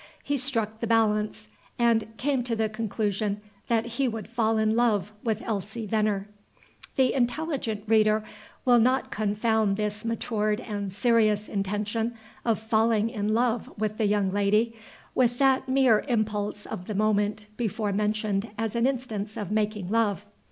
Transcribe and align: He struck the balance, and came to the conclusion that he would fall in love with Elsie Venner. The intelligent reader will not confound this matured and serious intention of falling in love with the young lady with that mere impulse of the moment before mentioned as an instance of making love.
He 0.23 0.35
struck 0.35 0.79
the 0.79 0.87
balance, 0.87 1.47
and 1.77 2.07
came 2.17 2.43
to 2.45 2.55
the 2.55 2.69
conclusion 2.69 3.39
that 3.67 3.85
he 3.85 4.07
would 4.07 4.27
fall 4.27 4.57
in 4.57 4.75
love 4.75 5.13
with 5.23 5.43
Elsie 5.45 5.85
Venner. 5.85 6.27
The 6.95 7.13
intelligent 7.13 7.83
reader 7.85 8.23
will 8.65 8.79
not 8.79 9.11
confound 9.11 9.77
this 9.77 10.03
matured 10.03 10.59
and 10.59 10.91
serious 10.91 11.47
intention 11.47 12.15
of 12.43 12.57
falling 12.57 13.11
in 13.11 13.35
love 13.35 13.71
with 13.77 13.99
the 13.99 14.07
young 14.07 14.31
lady 14.31 14.73
with 15.13 15.37
that 15.37 15.69
mere 15.69 16.03
impulse 16.07 16.65
of 16.65 16.87
the 16.87 16.95
moment 16.95 17.45
before 17.55 17.93
mentioned 17.93 18.49
as 18.57 18.75
an 18.75 18.87
instance 18.87 19.37
of 19.37 19.51
making 19.51 19.91
love. 19.91 20.25